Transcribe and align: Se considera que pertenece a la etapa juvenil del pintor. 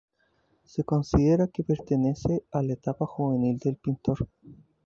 Se 0.63 0.83
considera 0.83 1.47
que 1.49 1.63
pertenece 1.63 2.43
a 2.51 2.63
la 2.63 2.73
etapa 2.73 3.05
juvenil 3.05 3.59
del 3.59 3.75
pintor. 3.75 4.27